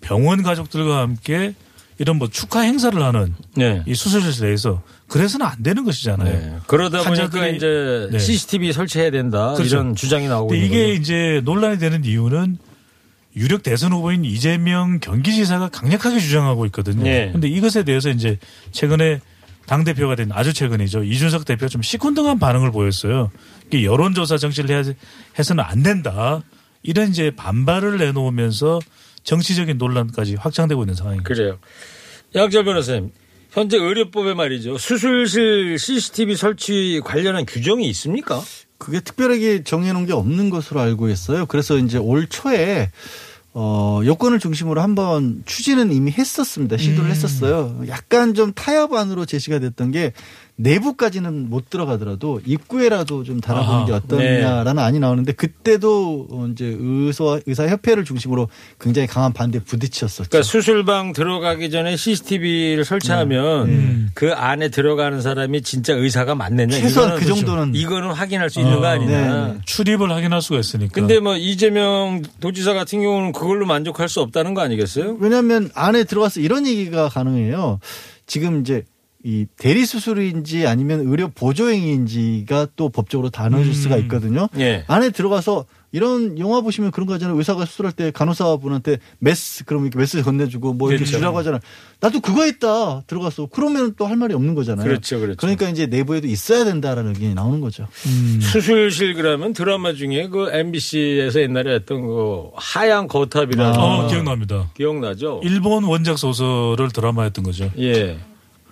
[0.00, 1.54] 병원 가족들과 함께
[1.98, 3.82] 이런 뭐 축하 행사를 하는 네.
[3.86, 6.32] 이 수술실 내에서 그래서는 안 되는 것이잖아요.
[6.32, 6.56] 네.
[6.66, 8.18] 그러다 보니까 이제 네.
[8.18, 9.76] CCTV 설치해야 된다 그렇죠.
[9.76, 10.92] 이런 주장이 나오고 근데 이게.
[10.92, 12.58] 이제 논란이 되는 이유는
[13.36, 17.02] 유력 대선 후보인 이재명 경기지사가 강력하게 주장하고 있거든요.
[17.02, 17.30] 네.
[17.32, 18.38] 근데 이것에 대해서 이제
[18.70, 19.20] 최근에
[19.68, 23.30] 당 대표가 된 아주 최근이죠 이준석 대표가 좀 시큰둥한 반응을 보였어요.
[23.66, 24.82] 이게 여론조사 정치를 해야
[25.38, 26.42] 해서는 안 된다.
[26.82, 28.80] 이런 이제 반발을 내놓으면서
[29.24, 31.28] 정치적인 논란까지 확장되고 있는 상황입니다.
[31.28, 31.58] 그래요.
[32.34, 33.12] 양철 변호사님,
[33.50, 34.78] 현재 의료법에 말이죠.
[34.78, 38.40] 수술실 CCTV 설치 관련한 규정이 있습니까?
[38.78, 41.44] 그게 특별하게 정해놓은 게 없는 것으로 알고 있어요.
[41.44, 42.90] 그래서 이제 올 초에
[43.60, 46.76] 어, 여권을 중심으로 한번 추진은 이미 했었습니다.
[46.76, 47.10] 시도를 음.
[47.10, 47.82] 했었어요.
[47.88, 50.12] 약간 좀 타협안으로 제시가 됐던 게
[50.58, 53.86] 내부까지는 못 들어가더라도 입구에라도 좀 달아보는 아하.
[53.86, 54.82] 게 어떠냐라는 네.
[54.82, 58.48] 안이 나오는데 그때도 어, 이제 의사 의사 협회를 중심으로
[58.80, 60.28] 굉장히 강한 반대 에 부딪혔었죠.
[60.28, 64.10] 그러니까 수술방 들어가기 전에 CCTV를 설치하면 음.
[64.14, 68.80] 그 안에 들어가는 사람이 진짜 의사가 맞느냐 최소한 이거는 그 정도는 이거는 확인할 수 있는
[68.80, 69.46] 거 어, 아니냐.
[69.54, 69.58] 네.
[69.64, 70.92] 출입을 확인할 수가 있으니까.
[70.92, 75.18] 근데 뭐 이재명 도지사 같은 경우는 그걸로 만족할 수 없다는 거 아니겠어요?
[75.20, 77.78] 왜냐하면 안에 들어가서 이런 얘기가 가능해요.
[78.26, 78.82] 지금 이제
[79.24, 83.72] 이 대리 수술인지 아니면 의료 보조행위인지가 또 법적으로 다뤄질 음.
[83.72, 84.48] 수가 있거든요.
[84.58, 84.84] 예.
[84.86, 87.36] 안에 들어가서 이런 영화 보시면 그런 거 하잖아요.
[87.36, 91.18] 의사가 수술할 때 간호사분한테 메스 그럼 이렇게 메스 건네주고 뭐 이렇게 그렇죠.
[91.18, 91.60] 주라고 하잖아요.
[92.00, 94.86] 나도 그거 했다 들어가서 그러면 또 할 말이 없는 거잖아요.
[94.86, 95.46] 그렇죠, 그렇죠.
[95.46, 97.88] 러니까 이제 내부에도 있어야 된다라는 의견이 나오는 거죠.
[98.06, 98.38] 음.
[98.40, 104.70] 수술실 그러면 드라마 중에 그 MBC에서 옛날에 했던 그 하얀 거탑이라는 어, 거 기억납니다.
[104.76, 105.40] 기억나죠?
[105.42, 107.70] 일본 원작 소설을 드라마 했던 거죠.
[107.78, 108.18] 예.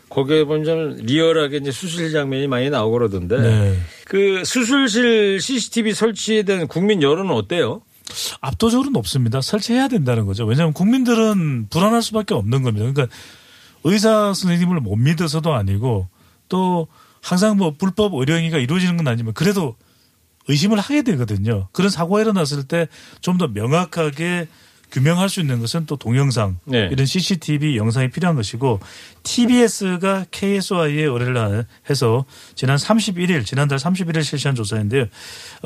[0.08, 3.38] 거기에 보면 좀 리얼하게 이제 수술실 장면이 많이 나오고 그러던데.
[3.40, 3.78] 네.
[4.04, 7.82] 그 수술실 CCTV 설치에 대한 국민 여론은 어때요?
[8.40, 9.40] 압도적으로 높습니다.
[9.40, 10.44] 설치해야 된다는 거죠.
[10.46, 12.86] 왜냐하면 국민들은 불안할 수밖에 없는 겁니다.
[12.90, 13.14] 그러니까
[13.84, 16.08] 의사 선생님을 못 믿어서도 아니고
[16.48, 16.86] 또
[17.20, 19.74] 항상 뭐 불법 의료행위가 이루어지는 건 아니지만 그래도
[20.48, 21.66] 의심을 하게 되거든요.
[21.72, 22.86] 그런 사고가 일어났을 때
[23.20, 24.46] 좀 더 명확하게
[24.92, 26.88] 규명할 수 있는 것은 또 동영상 네.
[26.90, 28.80] 이런 CCTV 영상이 필요한 것이고
[29.24, 35.06] TBS가 KSI에 의뢰를 해서 지난 31일 지난달 31일 실시한 조사인데요.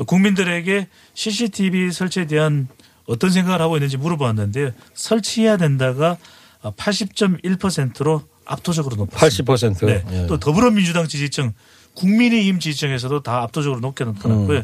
[0.05, 2.67] 국민들에게 CCTV 설치에 대한
[3.05, 4.71] 어떤 생각을 하고 있는지 물어봤는데요.
[4.93, 6.17] 설치해야 된다가
[6.63, 9.53] 80.1%로 압도적으로 높았습니다.
[9.53, 9.85] 80%.
[9.85, 10.03] 네.
[10.11, 10.27] 예.
[10.27, 11.53] 또 더불어민주당 지지층,
[11.93, 14.59] 국민의힘 지지층에서도 다 압도적으로 높게 나타났고요.
[14.59, 14.63] 음.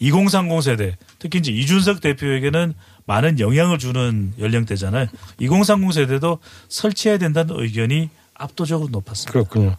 [0.00, 2.74] 2030 세대, 특히 이제 이준석 대표에게는
[3.08, 5.06] 많은 영향을 주는 연령대잖아요.
[5.40, 9.32] 2030 세대도 설치해야 된다는 의견이 압도적으로 높았습니다.
[9.32, 9.76] 그렇군요.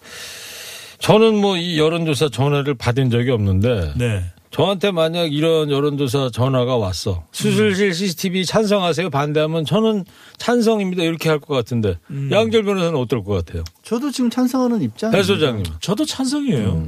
[1.00, 4.24] 저는 뭐 이 여론조사 전화를 받은 적이 없는데 네.
[4.52, 7.24] 저한테 만약 이런 여론조사 전화가 왔어.
[7.32, 9.12] 수술실 CCTV 찬성하세요?
[9.12, 10.06] 반대하면 저는
[10.40, 11.04] 찬성입니다.
[11.04, 11.98] 이렇게 할 것 같은데.
[12.32, 13.64] 양절 변호사는 어떨 것 같아요?
[13.84, 15.12] 저도 지금 찬성하는 입장.
[15.12, 15.66] 배 소장님.
[15.82, 16.88] 저도 찬성이에요.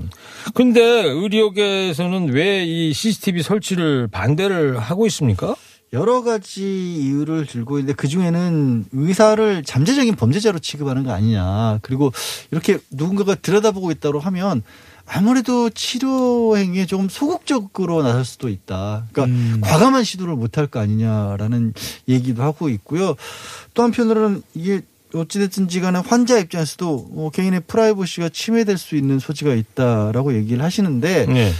[0.56, 5.56] 근데 의료계에서는 왜 이 CCTV 설치를 반대를 하고 있습니까?
[5.94, 11.80] 여러 가지 이유를 들고 있는데 그 중에는 의사를 잠재적인 범죄자로 취급하는 거 아니냐.
[11.82, 12.14] 그리고
[12.50, 14.64] 이렇게 누군가가 들여다보고 있다고 하면
[15.06, 19.06] 아무래도 치료 행위에 조금 소극적으로 나설 수도 있다.
[19.12, 19.60] 그러니까 음.
[19.62, 21.74] 과감한 시도를 못할 거 아니냐라는
[22.08, 23.16] 얘기도 하고 있고요.
[23.74, 24.82] 또 한편으로는 이게
[25.14, 31.52] 어찌됐든지 간에 환자 입장에서도 어, 개인의 프라이버시가 침해될 수 있는 소지가 있다라고 얘기를 하시는데 네.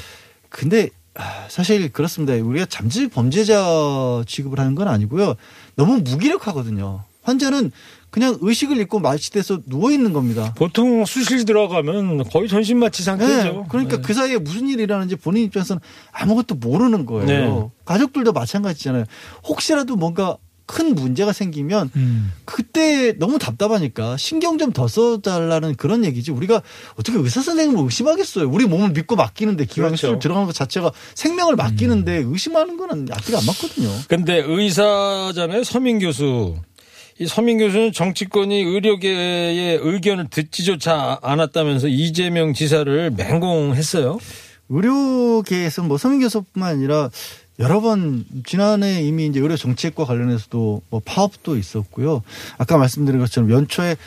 [0.48, 1.01] 근데 아,
[1.50, 2.34] 사실 그렇습니다.
[2.34, 5.36] 우리가 잠재 범죄자 취급을 하는 건 아니고요.
[5.76, 7.04] 너무 무기력하거든요.
[7.24, 7.72] 환자는
[8.10, 10.54] 그냥 의식을 잃고 마취돼서 누워 있는 겁니다.
[10.58, 13.44] 보통 수실 들어가면 거의 전신 마취 상태죠.
[13.44, 15.80] 네, 그러니까 그 사이에 무슨 일이 일어나는지 본인 입장에서는
[16.12, 17.26] 아무것도 모르는 거예요.
[17.26, 17.70] 네.
[17.86, 19.06] 가족들도 마찬가지잖아요.
[19.48, 20.38] 혹시라도 뭔가
[20.72, 22.32] 큰 문제가 생기면 음.
[22.46, 26.32] 그때 너무 답답하니까 신경 좀 더 써달라는 그런 얘기지.
[26.32, 26.62] 우리가
[26.96, 28.50] 어떻게 의사 선생님을 의심하겠어요.
[28.50, 30.08] 우리 몸을 믿고 맡기는데 기왕 그렇죠.
[30.08, 33.90] 수술 들어가는 것 자체가 생명을 맡기는데 의심하는 거는 앞뒤가 안 맞거든요.
[34.08, 35.64] 근데 의사잖아요.
[35.66, 36.56] 서민 교수.
[37.20, 44.18] 이 서민 교수는 정치권이 의료계의 의견을 듣지조차 않았다면서 이재명 지사를 맹공했어요.
[44.70, 47.10] 의료계에서 뭐 서민 교수뿐만 아니라
[47.60, 52.24] 여러 번 지난해 이미 이제 의료 정책과 관련해서도 뭐 파업도 있었고요.
[52.58, 53.98] 아까 말씀드린 것처럼 연초에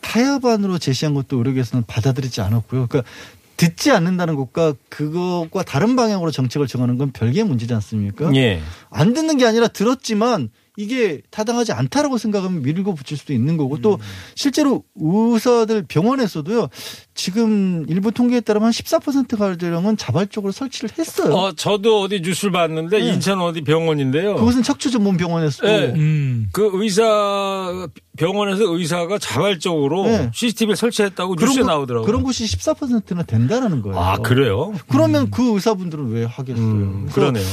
[0.00, 2.86] 타협안으로 제시한 것도 의료계에서는 받아들이지 않았고요.
[2.86, 3.10] 그러니까
[3.56, 8.34] 듣지 않는다는 것과 그것과 다른 방향으로 정책을 정하는 건 별개의 문제지 않습니까?
[8.34, 8.62] 예.
[8.88, 13.98] 안 듣는 게 아니라 들었지만 이게 타당하지 않다라고 생각하면 밀고 붙일 수도 있는 거고 또
[14.34, 16.68] 실제로 의사들 병원에서도요
[17.14, 21.34] 지금 일부 통계에 따르면 한14% 가량은 자발적으로 설치를 했어요.
[21.34, 23.12] 어, 저도 어디 뉴스를 봤는데 네.
[23.12, 24.36] 인천 어디 병원인데요.
[24.36, 25.92] 그것은 척추 전문 병원에서 네.
[25.94, 26.48] 음.
[26.52, 27.88] 그 의사
[28.20, 30.30] 병원에서 의사가 자발적으로 네.
[30.34, 32.06] CCTV를 설치했다고 그런 뉴스에 곳- 나오더라고요.
[32.06, 33.98] 그런 곳이 14%는 된다라는 거예요.
[33.98, 34.74] 아 그래요?
[34.88, 36.62] 그러면 그 의사분들은 왜 하겠어요?
[36.62, 37.44] 음, 그러네요.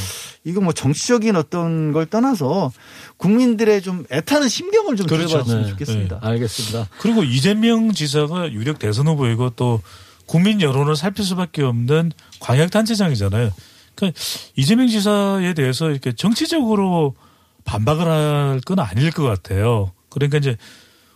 [0.43, 2.71] 이거 뭐 정치적인 어떤 걸 떠나서
[3.15, 5.27] 국민들의 좀 애타는 심경을 좀 그렇죠.
[5.29, 5.69] 들어봤으면 네.
[5.69, 6.19] 좋겠습니다.
[6.21, 6.89] 알겠습니다.
[6.99, 9.81] 그리고 이재명 지사가 유력 대선 후보이고 또
[10.25, 13.51] 국민 여론을 살필 수밖에 없는 광역단체장이잖아요.
[13.95, 14.19] 그러니까
[14.57, 17.15] 이재명 지사에 대해서 이렇게 정치적으로
[17.63, 19.91] 반박을 할 건 아닐 것 같아요.
[20.19, 20.57] 그러니까 이제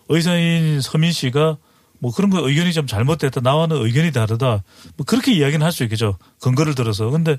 [0.10, 1.58] 의사인 서민 씨가
[2.00, 4.64] 뭐 그런 거 의견이 좀 잘못됐다 나와는 의견이 다르다
[4.98, 7.38] 뭐 그렇게 이야기는 할 수 있겠죠 근거를 들어서 근데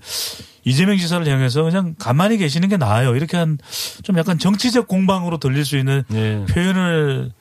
[0.65, 3.59] 이재명 지사를 향해서 그냥 가만히 계시는 게 나아요 이렇게 한
[4.05, 6.45] 좀 약간 정치적 공방으로 들릴 수 있는 네.
[6.49, 7.33] 표현을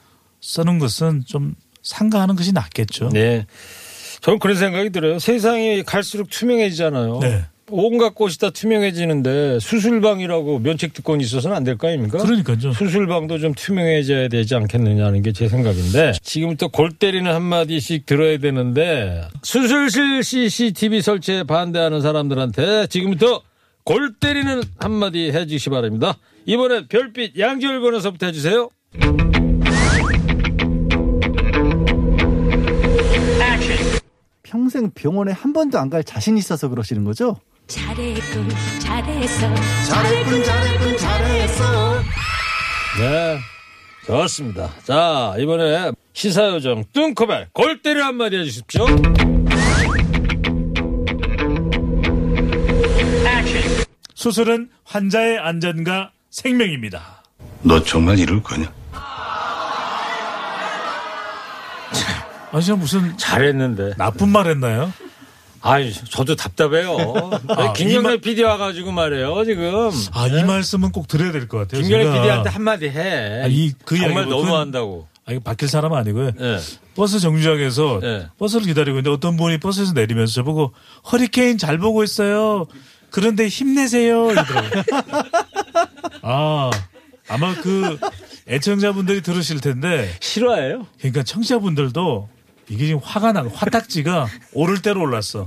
[0.41, 1.53] 쓰는 것은 좀
[1.83, 3.09] 상가하는 것이 낫겠죠.
[3.09, 3.45] 네.
[4.21, 5.17] 저는 그런 생각이 들어요.
[5.19, 7.19] 세상이 갈수록 투명해지잖아요.
[7.19, 7.45] 네.
[7.69, 12.17] 온갖 곳이 다 투명해지는데 수술방이라고 면책 특권이 있어서는 안 될 거 아닙니까?
[12.17, 12.73] 그러니까요.
[12.73, 20.23] 수술방도 좀 투명해져야 되지 않겠느냐는 게 제 생각인데 지금부터 골 때리는 한마디씩 들어야 되는데 수술실
[20.23, 23.41] CCTV 설치에 반대하는 사람들한테 지금부터
[23.85, 26.17] 골 때리는 한마디 해주시기 바랍니다.
[26.45, 28.69] 이번에 별빛 양지열 변호사부터 해주세요.
[34.43, 37.37] 평생 병원에 한 번도 안 갈 자신 있어서 그러시는 거죠?
[37.71, 39.55] 잘했군 잘했어
[39.87, 42.01] 잘했군 잘했군 잘했어
[42.99, 43.39] 네.
[44.05, 44.69] 좋습니다.
[44.83, 48.85] 자, 이번에 시사요정 뚱커벨 골 때리는 한마디 해주십시오.
[54.15, 57.23] 수술은 환자의 안전과 생명입니다.
[57.61, 58.71] 너 정말 이럴 거냐?
[62.51, 63.93] 아니, 저 무슨 잘했는데.
[63.97, 64.91] 나쁜 말 했나요?
[65.61, 66.97] 아이, 저도 답답해요.
[67.49, 69.91] 아, 김경래 이 말- PD 와가지고 말해요, 지금.
[70.13, 71.81] 아, 이 말씀은 꼭 드려야 될 것 같아요.
[71.81, 72.15] 김경래 제가.
[72.21, 73.43] PD한테 한마디 해.
[73.43, 75.07] 아, 이- 그 정말 이야기고 너무한다고.
[75.25, 76.31] 아, 이거 바뀔 사람 은 아니고요.
[76.39, 76.57] 예.
[76.95, 78.27] 버스 정류장에서 네.
[78.39, 80.73] 버스를 기다리고 있는데 어떤 분이 버스에서 내리면서 저보고
[81.11, 82.65] 허리케인 잘 보고 있어요.
[83.11, 84.31] 그런데 힘내세요.
[84.31, 84.83] 이러더라고요.
[86.23, 86.71] 아,
[87.27, 87.99] 아마 그
[88.47, 90.87] 애청자분들이 들으실 텐데 실화예요?
[90.97, 92.27] 그러니까 청취자분들도
[92.71, 95.45] 이게 지금 화가 나, 화딱지가 오를 대로 올랐어.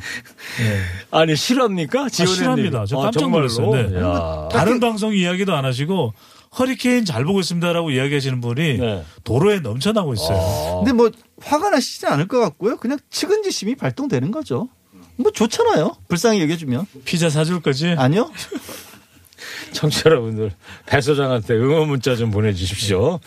[0.60, 0.80] 예.
[1.10, 2.10] 아니, 실화입니까?
[2.10, 2.34] 지원했는데.
[2.42, 2.86] 실화입니다.
[2.86, 3.46] 저 아, 깜짝 정말로?
[3.48, 3.88] 놀랐어요.
[3.88, 3.98] 네.
[3.98, 4.48] 야.
[4.52, 6.12] 다른 방송 이야기도 안 하시고
[6.58, 9.04] 허리케인 잘 보고 있습니다라고 이야기하시는 분이 네.
[9.24, 10.80] 도로에 넘쳐나고 있어요.
[10.80, 11.10] 근데 뭐
[11.42, 12.76] 화가 나시진 않을 것 같고요.
[12.76, 14.68] 그냥 측은지심이 발동되는 거죠.
[15.16, 15.96] 뭐 좋잖아요.
[16.08, 16.86] 불쌍히 여겨주면.
[17.06, 17.94] 피자 사줄 거지?
[17.96, 18.30] 아니요?
[19.72, 20.52] 청취자 여러분들,
[20.86, 23.18] 배 소장한테 응원 문자 좀 보내주십시오.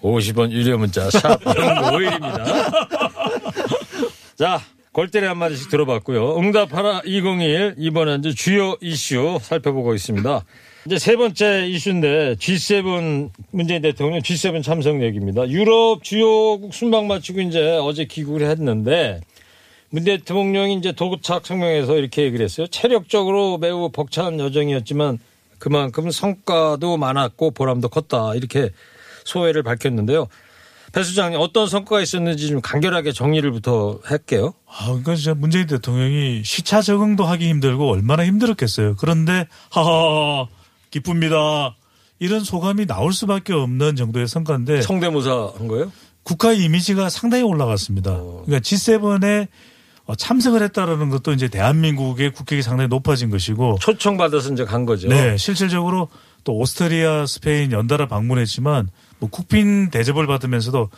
[0.00, 2.88] 50원 유료 문자, 샵 5일입니다.
[4.36, 4.60] 자,
[4.92, 6.38] 골때리 한마디씩 들어봤고요.
[6.38, 10.44] 응답하라 2021 이번엔 이제 주요 이슈 살펴보고 있습니다.
[10.84, 15.48] 이제 세 번째 이슈인데 G7 문재인 대통령 G7 참석 얘기입니다.
[15.48, 19.22] 유럽 주요국 순방 마치고 이제 어제 귀국을 했는데
[19.88, 22.66] 문 대통령이 이제 도착 성명에서 이렇게 얘기를 했어요.
[22.66, 25.18] 체력적으로 매우 벅찬 여정이었지만
[25.58, 28.34] 그만큼 성과도 많았고 보람도 컸다.
[28.34, 28.68] 이렇게
[29.24, 30.28] 소회를 밝혔는데요.
[30.92, 34.54] 배 수장님 어떤 성과가 있었는지 좀 간결하게 정리를부터 할게요.
[34.68, 38.96] 아, 그러니까 진짜 문재인 대통령이 시차 적응도 하기 힘들고 얼마나 힘들었겠어요.
[38.96, 40.46] 그런데 하하
[40.90, 41.76] 기쁩니다.
[42.18, 45.92] 이런 소감이 나올 수밖에 없는 정도의 성과인데 성대모사 한 거예요?
[46.22, 48.12] 국가 이미지가 상당히 올라갔습니다.
[48.16, 49.48] 그러니까 G7에
[50.16, 55.08] 참석을 했다라는 것도 이제 대한민국의 국격이 상당히 높아진 것이고 초청받아서 이제 간 거죠.
[55.08, 56.08] 네, 실질적으로
[56.46, 60.90] 또 오스트리아, 스페인 연달아 방문했지만 뭐 국빈 대접을 받으면서도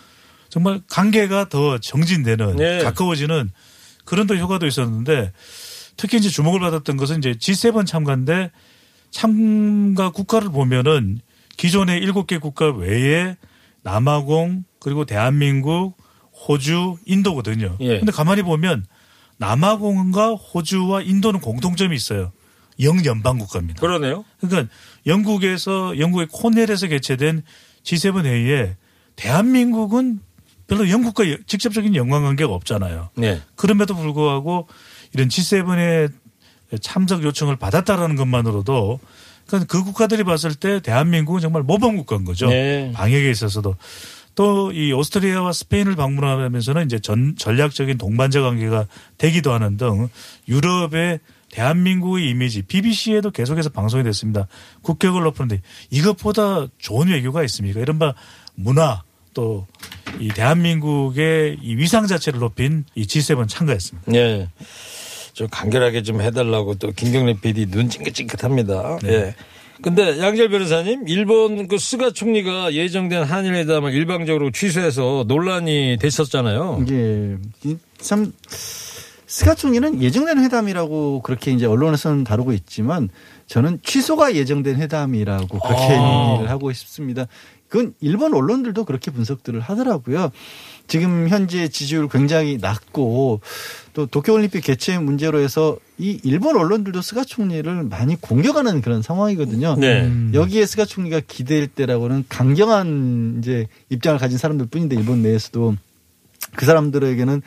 [0.50, 2.78] 정말 관계가 더 정진되는 네.
[2.84, 3.50] 가까워지는
[4.04, 5.32] 그런 또 효과도 있었는데
[5.96, 8.50] 특히 이제 주목을 받았던 것은 이제 G7 참가인데
[9.10, 11.18] 참가 국가를 보면은
[11.56, 13.34] 기존의 일곱 개 국가 외에
[13.82, 15.96] 남아공 그리고 대한민국,
[16.30, 17.78] 호주, 인도거든요.
[17.80, 17.98] 예.
[17.98, 18.84] 근데 가만히 보면
[19.38, 22.32] 남아공과 호주와 인도는 공통점이 있어요.
[22.80, 23.80] 영연방 국가입니다.
[23.80, 24.24] 그러네요.
[24.40, 24.72] 그러니까
[25.06, 27.42] 영국에서 영국의 코넬에서 개최된
[27.82, 28.76] G7 회의에
[29.16, 30.20] 대한민국은
[30.66, 33.10] 별로 영국과 직접적인 연관 관계가 없잖아요.
[33.16, 33.40] 네.
[33.56, 34.68] 그럼에도 불구하고
[35.14, 36.12] 이런 G7의
[36.80, 39.00] 참석 요청을 받았다라는 것만으로도
[39.46, 42.48] 그러니까 그 국가들이 봤을 때 대한민국은 정말 모범 국가인 거죠.
[42.48, 42.92] 네.
[42.94, 43.76] 방역에 있어서도
[44.34, 48.86] 또 이 오스트리아와 스페인을 방문하면서는 이제 전 전략적인 동반자 관계가
[49.16, 50.08] 되기도 하는 등
[50.46, 51.18] 유럽의
[51.52, 54.46] 대한민국의 이미지 BBC에도 계속해서 방송이 됐습니다.
[54.82, 57.80] 국격을 높이는데 이것보다 좋은 외교가 있습니까?
[57.80, 58.14] 이른바
[58.54, 59.02] 문화
[59.34, 59.66] 또
[60.20, 64.10] 이 대한민국의 이 위상 자체를 높인 이 G7 참가했습니다.
[64.10, 64.48] 네.
[65.34, 68.98] 좀 간결하게 좀 해달라고 또 김경래 PD 눈 찡긋찡긋합니다.
[69.04, 69.34] 예.
[69.82, 76.80] 근데 양지열 변호사님, 일본 그 스가 총리가 예정된 한일회담을 일방적으로 취소해서 논란이 됐었잖아요.
[76.82, 78.32] 이게 이- 참
[79.28, 83.10] 스가 총리는 예정된 회담이라고 그렇게 이제 언론에서는 다루고 있지만
[83.46, 86.32] 저는 취소가 예정된 회담이라고 그렇게 아.
[86.32, 87.26] 얘기를 하고 싶습니다.
[87.68, 90.30] 그건 일본 언론들도 그렇게 분석들을 하더라고요.
[90.86, 93.42] 지금 현재 지지율 굉장히 낮고
[93.92, 99.76] 또 도쿄올림픽 개최 문제로 해서 이 일본 언론들도 스가 총리를 많이 공격하는 그런 상황이거든요.
[99.76, 100.10] 네.
[100.32, 105.76] 여기에 스가 총리가 기댈 데라고는 강경한 이제 입장을 가진 사람들 뿐인데 일본 내에서도
[106.56, 107.42] 그 사람들에게는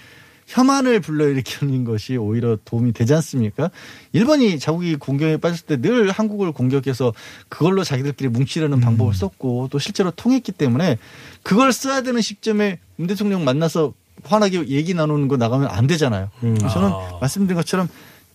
[0.52, 3.72] 혐한을 불러일으키는 것이 오히려 도움이 되지 않습니까?
[4.12, 7.14] 일본이 자국이 곤경에 빠졌을 때 늘 한국을 공격해서
[7.50, 10.98] 그걸로 자기들끼리 뭉치려는 방법을 썼고 또 실제로 통했기 때문에
[11.44, 16.30] 그걸 써야 되는 시점에 문 대통령 만나서 환하게 얘기 나누는 거 나가면 안 되잖아요.
[16.42, 17.18] 저는 아.
[17.22, 17.88] 말씀드린 것처럼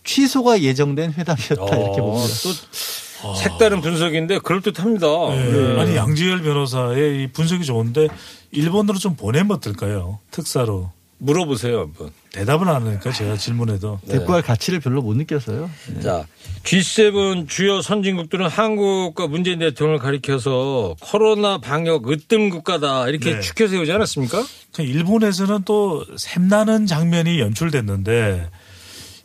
[0.03, 2.33] 취소가 예정된 회담이었다 이렇게 어, 봅니다.
[2.43, 5.07] 또 색다른 분석인데 그럴듯합니다.
[5.07, 5.51] 네.
[5.51, 5.79] 네.
[5.79, 8.07] 아니 양지열 변호사의 이 분석이 좋은데
[8.51, 10.19] 일본으로 좀 보내면 어떨까요?
[10.31, 12.11] 특사로 물어보세요, 한번.
[12.31, 15.69] 대답을 안 하니까 제가 질문해도 대꾸할 가치를 별로 못 느껴서요.
[16.01, 16.27] 자,
[16.63, 23.41] G7 주요 선진국들은 한국과 문재인 대통령을 가리켜서 코로나 방역 으뜸 국가다 이렇게 네.
[23.41, 24.45] 추켜 세우지 않았습니까?
[24.73, 28.49] 그 일본에서는 또 샘나는 장면이 연출됐는데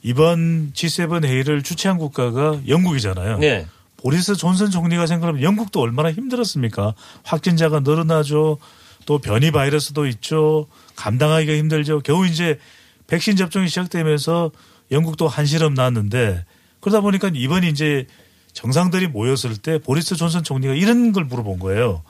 [0.02, 3.38] 이번 G7 회의를 주최한 국가가 영국이잖아요.
[3.38, 3.66] 네.
[3.98, 6.94] 보리스 존슨 총리가 생각하면 영국도 얼마나 힘들었습니까?
[7.22, 8.58] 확진자가 늘어나죠.
[9.06, 10.66] 또 변이 바이러스도 있죠.
[10.96, 12.00] 감당하기가 힘들죠.
[12.00, 12.58] 겨우 이제
[13.06, 14.50] 백신 접종이 시작되면서
[14.90, 16.44] 영국도 한시름 났는데
[16.80, 18.06] 그러다 보니까 이번 이제
[18.52, 22.02] 정상들이 모였을 때 보리스 존슨 총리가 이런 걸 물어본 거예요.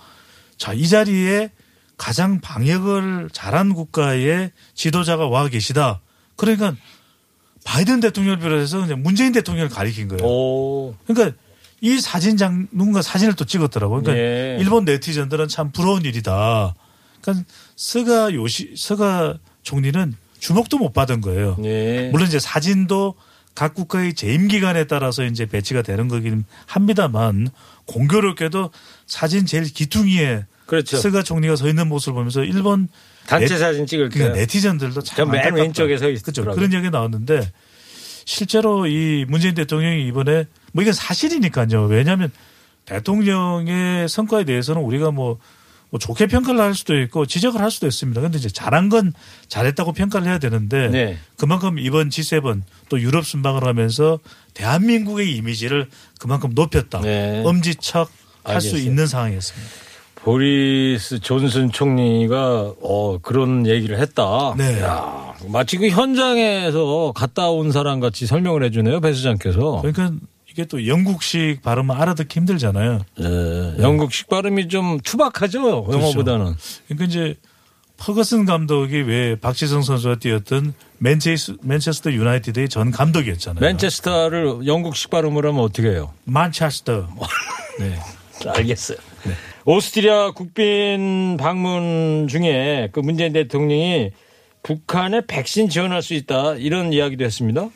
[0.57, 1.51] 자, 이 자리에
[1.97, 6.01] 가장 방역을 잘한 국가의 지도자가 와 계시다.
[6.37, 6.75] 그러니까
[7.65, 10.27] 바이든 대통령을 비롯해서 그냥 문재인 대통령을 가리킨 거예요.
[10.27, 10.97] 오.
[11.07, 11.37] 그러니까
[11.81, 14.03] 이 사진장 누군가 사진을 또 찍었더라고요.
[14.03, 14.57] 그러니까 예.
[14.61, 16.75] 일본 네티즌들은 참 부러운 일이다.
[17.23, 21.57] 그러니까 스가 요시 스가 총리는 주목도 못 받은 거예요.
[21.59, 22.11] 네.
[22.11, 23.15] 물론 이제 사진도
[23.55, 27.49] 각 국가의 재임 기간에 따라서 이제 배치가 되는 거긴 합니다만
[27.87, 28.71] 공교롭게도
[29.07, 30.97] 사진 제일 기퉁이에 그렇죠.
[30.97, 32.89] 스가 총리가 서 있는 모습을 보면서 일본
[33.27, 34.19] 단체 네- 사진 찍을 때.
[34.19, 35.63] 그러니까 네티즌들도 참 저맨 안타깝다.
[35.63, 36.31] 왼쪽에 서 그렇죠.
[36.31, 36.55] 있더라고요.
[36.57, 37.53] 그런 얘기가 나왔는데
[38.25, 41.85] 실제로 이 문재인 대통령이 이번에 뭐 이건 사실이니까요.
[41.87, 42.33] 왜냐하면
[42.87, 45.39] 대통령의 성과에 대해서는 우리가 뭐,
[45.93, 48.19] 뭐 좋게 평가를 할 수도 있고 지적을 할 수도 있습니다.
[48.19, 49.13] 그런데 이제 잘한 건
[49.49, 51.19] 잘했다고 평가를 해야 되는데 네.
[51.37, 54.19] 그만큼 이번 G7 또 유럽 순방을 하면서
[54.55, 57.03] 대한민국의 이미지를 그만큼 높였다.
[57.03, 57.43] 네.
[57.45, 58.11] 엄지척
[58.43, 58.79] 할 수.
[58.79, 59.71] 있는 상황이었습니다.
[60.15, 64.55] 보리스 존슨 총리가 어 그런 얘기를 했다.
[64.57, 64.81] 네.
[64.81, 69.83] 야, 마치 그 현장에서 갔다 온 사람 같이 설명을 해주네요 배 수장께서.
[69.83, 70.13] 그러니까
[70.53, 73.01] 이게 또 영국식 발음은 알아듣기 힘들잖아요.
[73.21, 76.55] 예, 영국식 발음이 좀 투박하죠 영어보다는.
[76.89, 77.37] 그러니까 이제
[77.97, 83.61] 퍼거슨 감독이 왜 박지성 선수가 뛰었던 맨체스, 맨체스터 유나이티드의 전 감독이었잖아요.
[83.61, 86.13] 맨체스터를 영국식 발음으로 하면 어떻게 해요?
[86.25, 87.09] 만체스터.
[87.79, 87.99] 네.
[88.47, 88.99] 알겠어요.
[89.65, 94.11] 오스트리아 국빈 방문 중에 그 문재인 대통령이
[94.65, 97.69] 북한에 백신 지원할 수 있다 이런 이야기도 했습니다.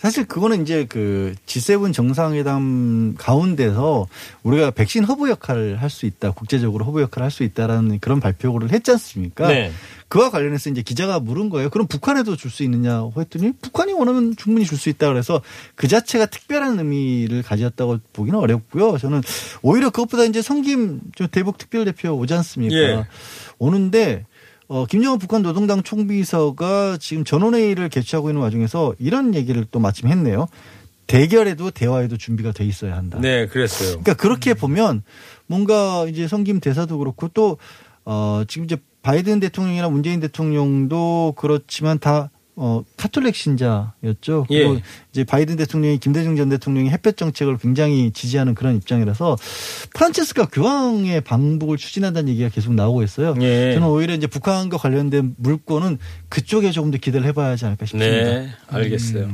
[0.00, 4.06] 사실 그거는 이제 그 G7 정상회담 가운데서
[4.42, 8.72] 우리가 백신 허브 역할을 할 수 있다, 국제적으로 허브 역할을 할 수 있다라는 그런 발표를
[8.72, 9.48] 했지 않습니까?
[9.48, 9.70] 네.
[10.08, 11.68] 그와 관련해서 이제 기자가 물은 거예요.
[11.68, 15.42] 그럼 북한에도 줄 수 있느냐고 했더니 북한이 원하면 충분히 줄 수 있다 그래서
[15.74, 18.96] 그 자체가 특별한 의미를 가졌다고 보기는 어렵고요.
[18.96, 19.20] 저는
[19.60, 22.74] 오히려 그것보다 이제 성김 저 대북 특별대표 오지 않습니까?
[22.74, 23.06] 예.
[23.58, 24.24] 오는데
[24.70, 30.46] 어, 김정은 북한 노동당 총비서가 지금 전원회의를 개최하고 있는 와중에서 이런 얘기를 또 마침 했네요.
[31.08, 33.18] 대결에도 대화에도 준비가 돼 있어야 한다.
[33.20, 34.00] 네, 그랬어요.
[34.00, 35.02] 그러니까 그렇게 보면
[35.48, 37.58] 뭔가 이제 성김 대사도 그렇고 또
[38.04, 44.46] 어, 지금 이제 바이든 대통령이나 문재인 대통령도 그렇지만 다 어, 카톨릭 신자였죠.
[44.50, 44.58] 예.
[44.64, 44.80] 그리고
[45.12, 49.36] 이제 바이든 대통령이 김대중 전 대통령이 햇볕 정책을 굉장히 지지하는 그런 입장이라서
[49.94, 53.34] 프란체스카 교황의 방북을 추진한다는 얘기가 계속 나오고 있어요.
[53.40, 53.72] 예.
[53.74, 58.10] 저는 오히려 이제 북한과 관련된 물건은 그쪽에 조금 더 기대를 해봐야 하지 않을까 싶습니다.
[58.40, 59.28] 네, 알겠어요.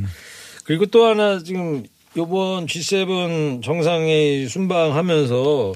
[0.64, 1.84] 그리고 또 하나 지금
[2.16, 5.72] 요번 G7 정상회의 순방하면서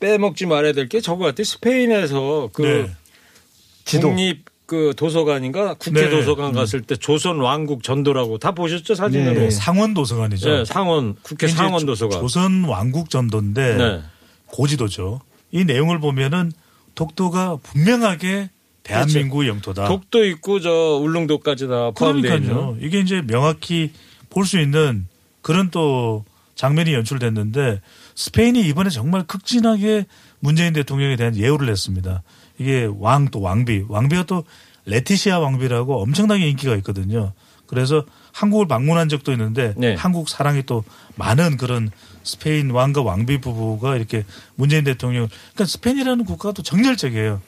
[0.00, 1.44] 빼먹지 말아야 될 게 저거 같아요.
[1.44, 4.00] 스페인에서 그 네.
[4.00, 6.10] 국립 그 도서관인가 국회 네.
[6.10, 9.34] 도서관 갔을 때 조선 왕국 전도라고 다 보셨죠 사진으로?
[9.40, 9.50] 네.
[9.50, 10.48] 상원 도서관이죠.
[10.50, 12.20] 네, 상원 국회 상원 조- 도서관.
[12.20, 14.00] 조선 왕국 전도인데 네.
[14.46, 15.20] 고지도죠.
[15.52, 16.50] 이 내용을 보면은
[16.94, 18.50] 독도가 분명하게
[18.82, 19.86] 대한민국 영토다.
[19.88, 20.70] 독도 있고 저
[21.02, 22.48] 울릉도까지 다 포함되어 있는.
[22.54, 22.76] 그러니까요.
[22.80, 23.92] 이게 이제 명확히
[24.30, 25.06] 볼 수 있는
[25.42, 26.24] 그런 또
[26.54, 27.80] 장면이 연출됐는데
[28.14, 30.06] 스페인이 이번에 정말 극진하게
[30.40, 32.22] 문재인 대통령에 대한 예우를 했습니다.
[32.58, 34.44] 이게 왕 또 왕비, 왕비가 또
[34.86, 37.32] 레티시아 왕비라고 엄청나게 인기가 있거든요.
[37.66, 39.94] 그래서 한국을 방문한 적도 있는데 네.
[39.94, 40.84] 한국 사랑이 또
[41.16, 41.90] 많은 그런
[42.22, 47.40] 스페인 왕과 왕비 부부가 이렇게 문재인 대통령, 그러니까 스페인이라는 국가가 또 정열적이에요.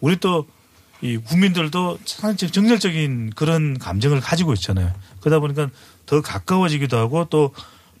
[0.00, 0.46] 우리 또
[1.04, 4.90] 이 국민들도 상당히 정열적인 그런 감정을 가지고 있잖아요.
[5.20, 5.68] 그러다 보니까
[6.06, 7.52] 더 가까워지기도 하고 또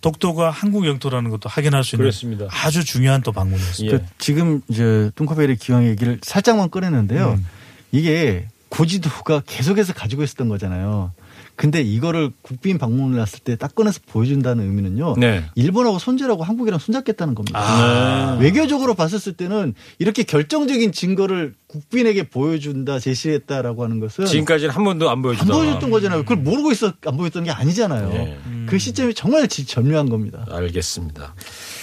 [0.04, 2.46] 독도가 한국 영토라는 것도 확인할 수 있는 그렇습니다.
[2.50, 3.96] 아주 중요한 또 방문이었습니다.
[3.96, 3.98] 예.
[3.98, 7.38] 그 지금 이제 뚱커벨의 기왕 얘기를 살짝만 꺼냈는데요.
[7.38, 7.46] 음.
[7.90, 11.12] 이게 고지도가 계속해서 가지고 있었던 거잖아요.
[11.56, 15.14] 근데 이거를 국빈 방문을 했을 때 딱 꺼내서 보여준다는 의미는요.
[15.18, 15.44] 네.
[15.54, 17.58] 일본하고 손절하고 한국이랑 손잡겠다는 겁니다.
[17.60, 18.36] 아.
[18.40, 25.22] 외교적으로 봤을 때는 이렇게 결정적인 증거를 국빈에게 보여준다, 제시했다라고 하는 것은 지금까지는 한 번도 안안
[25.22, 25.52] 보여주다.
[25.52, 26.22] 보여줬던 거잖아요.
[26.22, 28.08] 그걸 모르고 있어 안 보였던 게 아니잖아요.
[28.10, 28.38] 네.
[28.66, 30.44] 그 시점이 정말 지- 절묘한 겁니다.
[30.50, 31.34] 알겠습니다.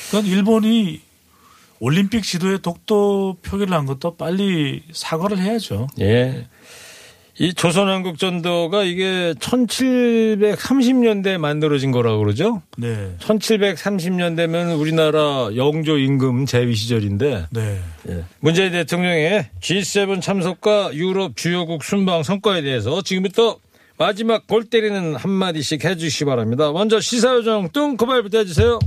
[0.09, 1.01] 그러니까 일본이
[1.79, 5.87] 올림픽 지도에 독도 표기를 한 것도 빨리 사과를 해야죠.
[5.99, 6.47] 예.
[7.39, 12.61] 이 조선왕국 전도가 이게 1730년대에 만들어진 거라고 그러죠?
[12.77, 13.15] 네.
[13.19, 17.79] 1730년대면 우리나라 영조 임금 재위 시절인데 네.
[18.09, 18.23] 예.
[18.41, 23.57] 문재인 대통령의 G7 참석과 유럽 주요국 순방 성과에 대해서 지금부터
[23.97, 26.71] 마지막 골 때리는 한마디씩 해주시기 바랍니다.
[26.71, 28.79] 먼저 시사요정 뚱코발부터 해주세요.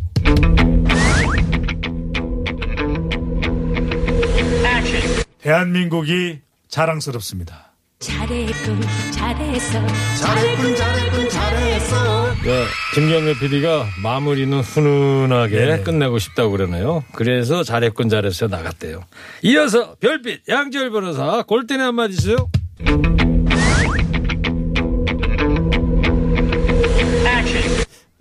[5.41, 7.74] 대한민국이 자랑스럽습니다.
[8.05, 8.81] 잘했군
[9.13, 9.87] 잘했어
[10.21, 12.65] 잘했군 잘했군 잘했어 네,
[12.95, 15.83] 김경래 PD가 마무리는 훈훈하게 네네.
[15.83, 17.03] 끝내고 싶다고 그러네요.
[17.13, 19.03] 그래서 잘했군 잘했어 나갔대요.
[19.43, 22.37] 이어서 별빛 양지열 변호사 골때리 한마디 주세요.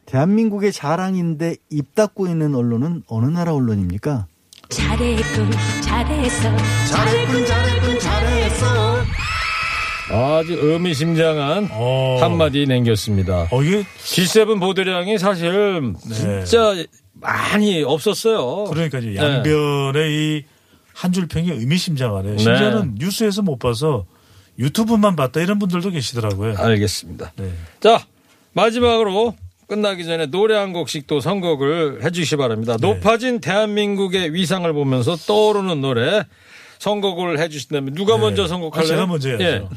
[0.06, 4.28] 대한민국의 자랑인데 입 닫고 있는 언론은 어느 나라 언론입니까?
[4.70, 6.58] 잘했군 잘했어
[6.92, 9.04] 잘했군 잘했군 잘했어
[10.10, 12.18] 아주 의미심장한 어.
[12.22, 13.48] 한마디 남겼습니다.
[13.52, 16.44] 어, 이게 G7 보도량이 사실 네.
[16.44, 16.76] 진짜
[17.14, 18.66] 많이 없었어요.
[18.66, 19.16] 그러니까요.
[19.16, 20.44] 양변의
[20.96, 22.38] 이한 줄 평이 의미심장하네요.
[22.38, 24.06] 심지어는 뉴스에서 못 봐서
[24.60, 26.58] 유튜브만 봤다 이런 분들도 계시더라고요.
[26.58, 27.34] 알겠습니다.
[27.38, 27.52] 네.
[27.80, 28.06] 자,
[28.54, 29.36] 마지막으로
[29.68, 32.78] 끝나기 전에 노래 한 곡씩 또 선곡을 해 주시기 바랍니다.
[32.80, 32.88] 네.
[32.88, 36.24] 높아진 대한민국의 위상을 보면서 떠오르는 노래
[36.80, 38.86] 선곡을 해 주신다면 누가 먼저 선곡할래요?
[38.86, 39.70] 아, 제가 먼저 해야죠.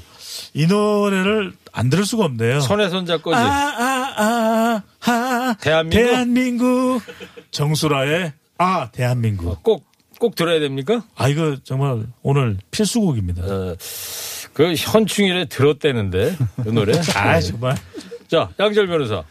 [0.57, 0.62] 예.
[0.62, 2.61] 이 노래를 안 들을 수가 없네요.
[2.61, 3.36] 손에 손잡고지.
[3.36, 5.96] 아, 아, 아, 아, 대한민국?
[6.07, 7.02] 대한민국.
[7.50, 9.62] 정수라의 아, 대한민국.
[9.62, 11.02] 꼭 꼭 들어야 됩니까?
[11.14, 13.42] 아 이거 정말 오늘 필수곡입니다.
[13.44, 13.76] 어,
[14.52, 16.94] 그 현충일에 들었대는데 그 노래.
[17.14, 17.76] 아 정말
[18.28, 19.24] 자 양절 변호사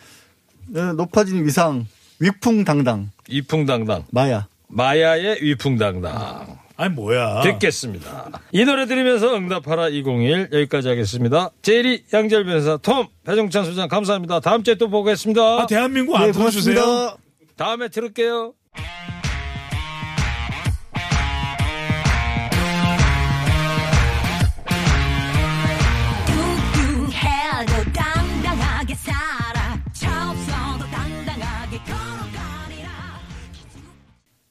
[0.67, 1.85] 네, 높아진 위상
[2.19, 4.47] 위풍당당 이풍당당 마야.
[4.67, 7.41] 마야의 위풍당당 아니 뭐야?
[7.41, 8.41] 듣겠습니다.
[8.51, 11.51] 이 노래 들으면서 응답하라 201 여기까지 하겠습니다.
[11.61, 14.41] 제리 양절 변호사 톰 배정찬 소장 감사합니다.
[14.41, 15.41] 다음 주에 또 보겠습니다.
[15.41, 16.75] 아 대한민국 안 네, 들어주세요.
[16.75, 17.17] 고맙습니다.
[17.55, 18.53] 다음에 들을게요.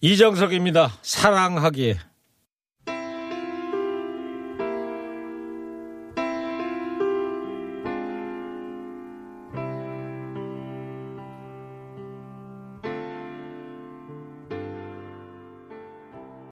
[0.01, 0.99] 이정석입니다.
[1.01, 2.14] 사랑하기에.